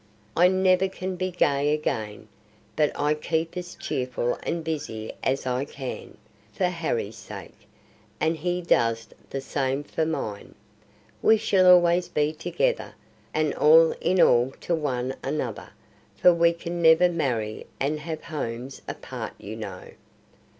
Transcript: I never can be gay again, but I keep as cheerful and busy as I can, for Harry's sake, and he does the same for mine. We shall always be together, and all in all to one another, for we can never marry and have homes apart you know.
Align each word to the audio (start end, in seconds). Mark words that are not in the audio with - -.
I 0.35 0.47
never 0.47 0.87
can 0.89 1.15
be 1.15 1.29
gay 1.29 1.71
again, 1.75 2.27
but 2.75 2.91
I 2.99 3.13
keep 3.13 3.55
as 3.55 3.75
cheerful 3.75 4.35
and 4.41 4.63
busy 4.63 5.11
as 5.21 5.45
I 5.45 5.63
can, 5.63 6.17
for 6.51 6.65
Harry's 6.65 7.17
sake, 7.17 7.67
and 8.19 8.35
he 8.37 8.63
does 8.63 9.09
the 9.29 9.41
same 9.41 9.83
for 9.83 10.07
mine. 10.07 10.55
We 11.21 11.37
shall 11.37 11.69
always 11.71 12.07
be 12.07 12.33
together, 12.33 12.95
and 13.31 13.53
all 13.53 13.91
in 14.01 14.19
all 14.19 14.53
to 14.61 14.73
one 14.73 15.13
another, 15.23 15.69
for 16.15 16.33
we 16.33 16.53
can 16.53 16.81
never 16.81 17.07
marry 17.07 17.67
and 17.79 17.99
have 17.99 18.23
homes 18.23 18.81
apart 18.87 19.33
you 19.37 19.55
know. 19.55 19.91